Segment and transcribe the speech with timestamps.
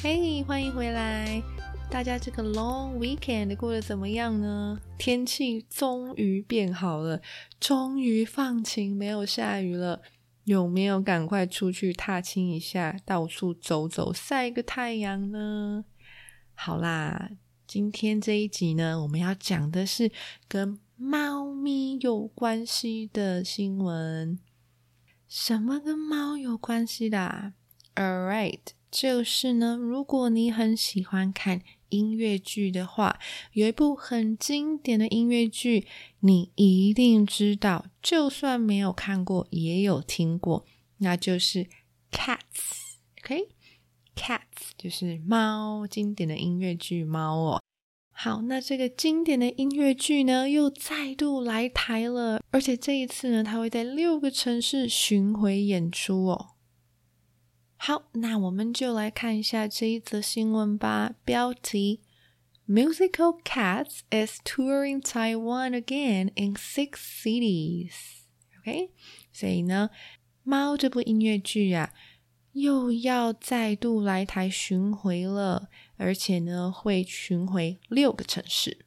[0.00, 1.42] 嘿欢迎回来！
[1.90, 4.80] 大家这个 long weekend 过得怎么样呢？
[4.96, 7.20] 天气终于变好了，
[7.58, 10.00] 终于放晴，没有下雨了。
[10.44, 15.84] 有没有赶快出去踏青一下，到处走走，晒个太阳呢？
[16.54, 17.30] 好啦，
[17.66, 20.12] 今天这一集呢，我们要讲的是
[20.46, 24.38] 跟猫咪有关系的新闻。
[25.26, 27.54] 什么跟猫有关系的啊
[27.96, 28.77] ？Alright。
[28.90, 33.18] 就是呢，如果你很喜欢看音乐剧的话，
[33.52, 35.86] 有一部很经典的音乐剧，
[36.20, 40.64] 你一定知道，就算没有看过，也有听过，
[40.98, 41.64] 那就是
[42.10, 42.38] 《Cats》
[43.24, 47.62] ，OK？Cats 就是猫，经典的音乐剧猫哦。
[48.10, 56.56] 好，那这个经典的音乐剧呢，又再度来台了，而且这一次呢，它会在六个城市巡回演出哦。
[57.80, 61.14] 好，那我们就来看一下这一则新闻吧。
[61.24, 62.02] 标题
[62.66, 67.92] ：Musical Cats is touring Taiwan again in six cities。
[68.58, 68.90] OK，
[69.32, 69.90] 所以呢，
[70.42, 71.94] 猫这部音乐剧啊，
[72.52, 78.84] 又要再度来台巡回了，而且呢，会巡回六个城市。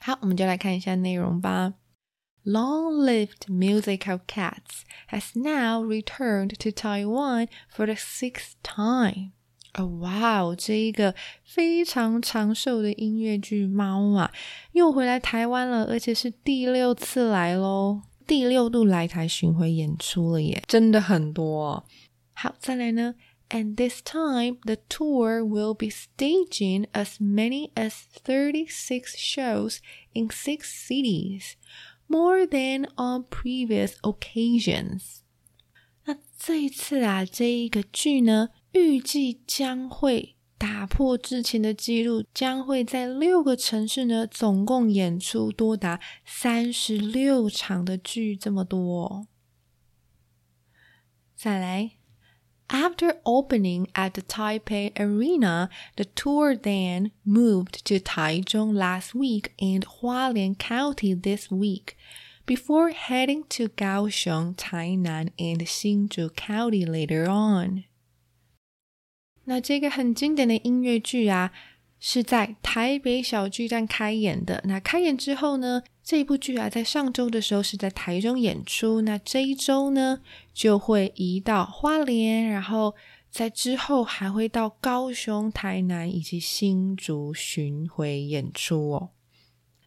[0.00, 1.74] 好，我们就来看一下内容吧。
[2.47, 9.31] Long-lived musical Cats has now returned to Taiwan for the sixth time.
[9.75, 14.31] 哦，哇哦，这一个非常长寿的音乐剧猫啊，
[14.73, 21.83] 又回来台湾了，而且是第六次来喽，第六度来台巡回演出了耶，真的很多哦。
[22.33, 23.15] 好，再来呢，
[23.49, 27.93] And this time the tour will be staging as many as
[28.25, 29.77] thirty-six shows
[30.13, 31.53] in six cities.
[32.08, 35.18] More than on previous occasions。
[36.06, 49.28] 那这一次啊，这一个剧呢，预计将会打破之前的记录，将会在六个城市呢，总共演出多达三十六场的剧，这么多。
[51.36, 51.97] 再来。
[52.69, 60.57] After opening at the Taipei Arena, the tour then moved to Taichung last week and Hualien
[60.57, 61.95] County this week,
[62.45, 67.85] before heading to Kaohsiung, Tainan, and Hsinchu County later on.
[69.45, 71.51] 那这个很经典的音乐剧啊，
[72.00, 74.62] 是在台北小巨蛋开演的。
[74.66, 79.00] 那开演之后呢，这一部剧啊，在上周的时候是在台中演出。
[79.02, 80.20] 那这一周呢，
[80.52, 82.94] 就会移到花莲，然后
[83.30, 89.10] 在之后还会到高雄、台南以及新竹巡回演出哦。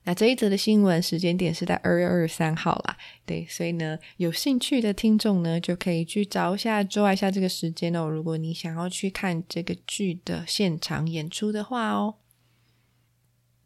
[0.05, 8.07] 那这一则的新闻时间点是在二月二十三号啦，对，所以呢，有兴趣的听众呢，就可以去找一下、抓一下这个时间哦。
[8.07, 12.15] 如果你想要去看这个剧的现场演出的话哦。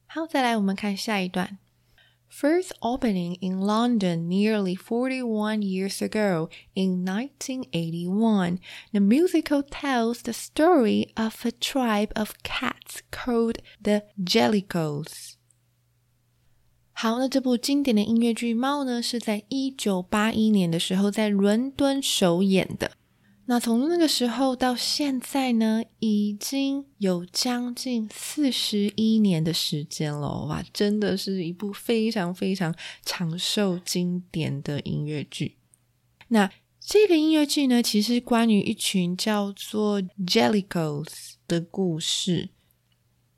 [0.06, 1.58] 好，再来我们看下一段。
[2.32, 8.60] First opening in London nearly forty-one years ago in nineteen eighty-one,
[8.92, 15.33] the musical tells the story of a tribe of cats called the Jellicos.
[16.97, 22.93] 好，那这部经典的音乐剧《猫》呢，是在一九八一年的时候在伦敦首演的。
[23.47, 30.45] 那从那个时候到现在呢，已经有将近四十一年的时间了。
[30.45, 35.57] 哇，真的是一部非常非常长寿经典的音乐剧。
[36.29, 36.49] 那
[36.79, 42.51] 这个音乐剧呢，其实关于一群叫做 Jellicos 的故事。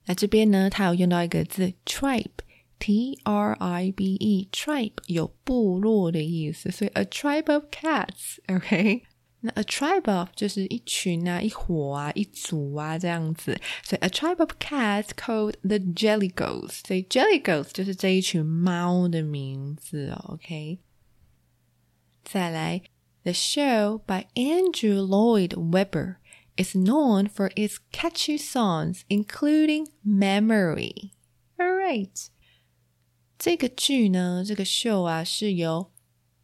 [0.05, 2.45] 那这边呢，它有用到一个字 tribe。
[2.78, 9.02] T R I B E，tribe 有部落的意思，所以 a tribe of cats，OK？、Okay?
[9.44, 20.78] 那 a tribe of 就是一群啊、一伙啊、一组啊这样子，所以 a tribe of cats called the Jellicos，所以 Jellicos 就是这一群猫的名字，OK？
[22.24, 22.82] 再来，
[23.24, 26.16] The show by Andrew Lloyd Webber
[26.56, 31.12] is known for its catchy songs, including Memory.
[31.56, 32.28] All right，
[33.39, 35.91] 这个剧呢，这个秀啊，是由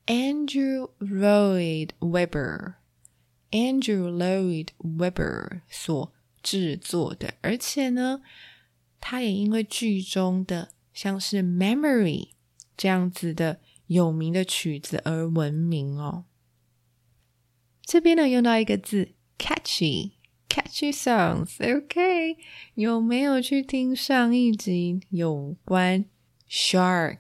[0.06, 2.76] Andrew Lloyd Webber
[3.52, 8.22] Andrew Lloyd Webber 所制作的，而且呢，
[9.00, 12.28] 他也因为剧中的像是《Memory》
[12.76, 16.26] 这样子的有名的曲子而闻名哦。
[17.82, 22.38] 这边呢，用到一个字，catchy，catchy songs，OK？
[22.76, 26.06] 有没有去听上一集有关
[26.54, 27.18] shark？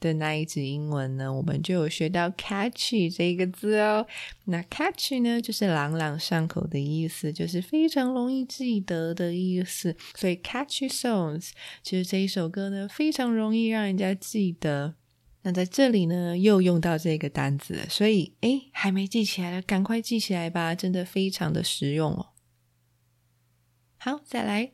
[0.00, 4.04] 的那一集英文呢，我们就有学到 catchy 这一个字哦。
[4.46, 9.96] 那 catchy 呢，就是朗朗上口的意思，就是非常容易记得的意思。
[10.16, 11.50] 所以 catchy songs
[11.84, 14.96] 其实这一首歌呢，非常容易让人家记得。
[15.42, 22.30] 那在这里呢，又用到这个单词，所以诶，还没记起来的，赶快记起来吧，真的非常的实用哦。
[23.98, 24.72] 好，再来。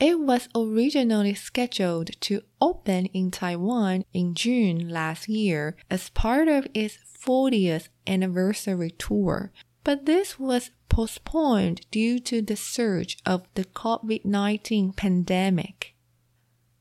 [0.00, 6.66] It was originally scheduled to open in Taiwan in June last year as part of
[6.74, 9.52] its 40th anniversary tour,
[9.84, 15.94] but this was postponed due to the surge of the COVID-19 pandemic.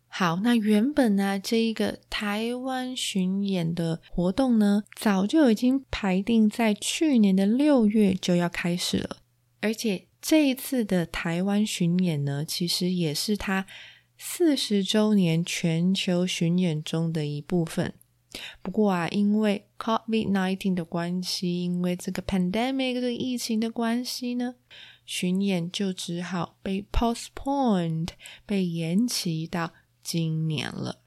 [0.08, 9.18] 好，那原本呢，这一个台湾巡演的活动呢，早就已经排定在去年的六月就要开始了，
[9.62, 10.07] 而且。
[10.21, 13.67] 这一次的台湾巡演呢，其实也是他
[14.17, 17.95] 四十周年全球巡演中的一部分。
[18.61, 24.57] 不过啊，因为 COVID-19 的关系，因为这个 pandemic 这个疫情的关系呢，
[25.07, 28.09] 巡演就只好被 postponed，
[28.45, 29.73] 被延期到
[30.03, 31.01] 今年了。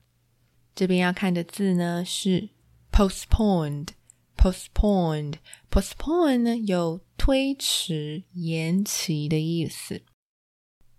[0.73, 2.49] 这边要看的字呢是
[2.91, 3.89] postponed。
[4.37, 5.35] postponed
[5.69, 10.02] postpone 呢有推迟、延期的意思。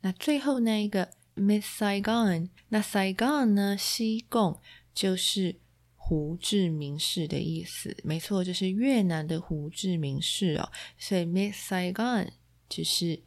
[0.00, 4.58] 那最后那一个 Miss Saigon，那 Saigon 呢，西贡
[4.94, 5.60] 就是
[5.94, 10.72] 胡志明市的意思，没错，就是越南的胡志明市哦。
[10.96, 12.30] 所以 Miss Saigon
[12.70, 13.22] 就是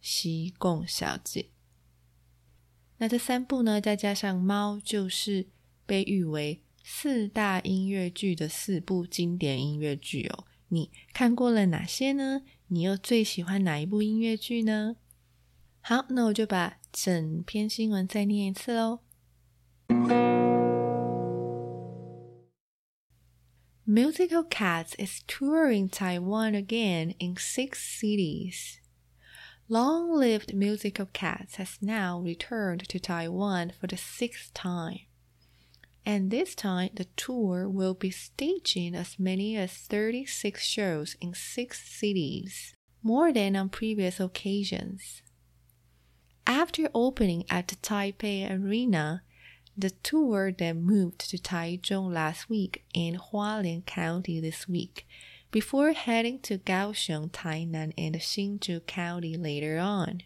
[0.00, 1.50] 西贡小姐。
[2.98, 5.48] 那这三部呢，再加上猫，就是
[5.84, 6.62] 被誉为。
[6.84, 12.41] 四大音乐剧的四部经典音乐剧哦，你看过了哪些呢？
[12.67, 14.97] 你又最喜欢哪一部音乐剧呢？
[15.81, 18.99] 好，那我就把整篇新闻再念一次喽。
[23.85, 28.79] Musical Cats is touring Taiwan again in six cities.
[29.69, 35.07] Long-lived Musical Cats has now returned to Taiwan for the sixth time.
[36.04, 41.88] And this time, the tour will be staging as many as 36 shows in six
[41.88, 42.74] cities.
[43.02, 45.22] more than on previous occasions.
[46.46, 49.22] After opening at the Taipei Arena,
[49.76, 55.06] the tour then moved to Taichung last week and Hualien County this week,
[55.50, 60.22] before heading to Kaohsiung, Tainan, and Hsinchu County later on.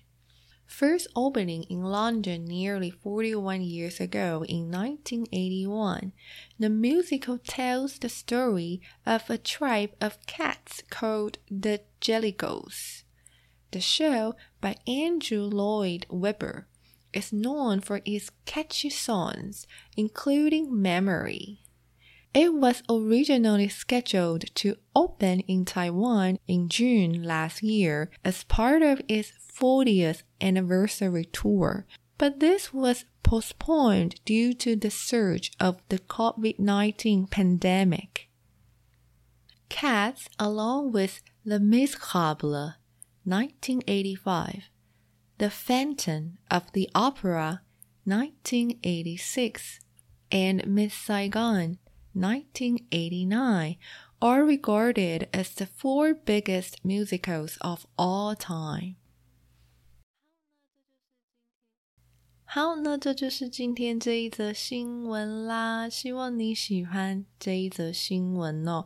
[0.66, 6.12] First opening in London nearly 41 years ago in 1981,
[6.58, 13.04] the musical tells the story of a tribe of cats called the Jellicos.
[13.70, 16.66] The show, by Andrew Lloyd Webber,
[17.12, 21.60] is known for its catchy songs, including Memory.
[22.36, 29.00] It was originally scheduled to open in Taiwan in June last year as part of
[29.08, 31.86] its 40th anniversary tour,
[32.18, 38.28] but this was postponed due to the surge of the COVID 19 pandemic.
[39.70, 42.74] Cats, along with Les Misérables,
[43.24, 44.64] 1985,
[45.38, 47.62] The Phantom of the Opera,
[48.04, 49.80] 1986,
[50.30, 51.78] and Miss Saigon,
[52.15, 53.77] 1989
[54.19, 58.95] are regarded as the four biggest musicals of all time.
[62.43, 68.85] 好，那这就是今天这一则新闻啦，希望你喜欢这一则新闻哦。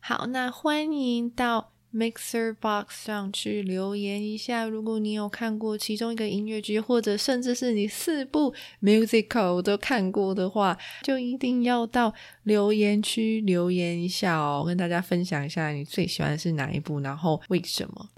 [0.00, 1.72] 好，那欢迎到。
[1.93, 18.09] Mixer Box 上去留言一下，如果你有看过其中一个音乐剧，或者甚至是你四部 musical 都看过的话，就一定要到留言区留言一下哦，跟大家分享一下你最喜欢的是哪一部，然后为什么。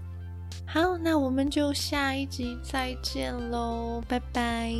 [0.66, 4.72] 好，那我们就下一集再见喽，拜拜。